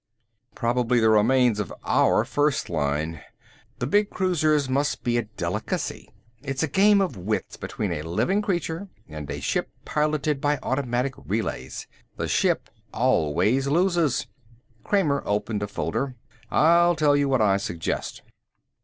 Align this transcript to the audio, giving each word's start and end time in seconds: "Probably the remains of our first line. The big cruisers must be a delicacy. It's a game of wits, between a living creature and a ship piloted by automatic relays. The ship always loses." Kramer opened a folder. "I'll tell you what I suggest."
"Probably 0.55 0.99
the 0.99 1.11
remains 1.11 1.59
of 1.59 1.71
our 1.85 2.25
first 2.25 2.71
line. 2.71 3.21
The 3.77 3.85
big 3.85 4.09
cruisers 4.09 4.67
must 4.67 5.03
be 5.03 5.15
a 5.19 5.21
delicacy. 5.25 6.09
It's 6.41 6.63
a 6.63 6.67
game 6.67 7.01
of 7.01 7.17
wits, 7.17 7.55
between 7.55 7.91
a 7.93 8.01
living 8.01 8.41
creature 8.41 8.87
and 9.07 9.29
a 9.29 9.39
ship 9.39 9.69
piloted 9.85 10.41
by 10.41 10.57
automatic 10.63 11.13
relays. 11.17 11.85
The 12.17 12.27
ship 12.27 12.67
always 12.91 13.67
loses." 13.67 14.25
Kramer 14.83 15.21
opened 15.23 15.61
a 15.61 15.67
folder. 15.67 16.15
"I'll 16.49 16.95
tell 16.95 17.15
you 17.15 17.29
what 17.29 17.43
I 17.43 17.57
suggest." 17.57 18.23